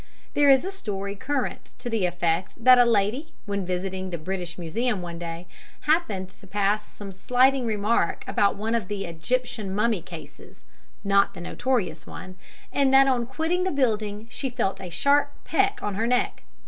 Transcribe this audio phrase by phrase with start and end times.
[0.33, 4.57] There is a story current to the effect that a lady, when visiting the British
[4.57, 5.45] Museum one day,
[5.81, 10.63] happened to pass some slighting remark about one of the Egyptian mummy cases
[11.03, 12.33] (not the notorious one),
[12.73, 16.41] and that on quitting the building she felt a sharp peck on her neck.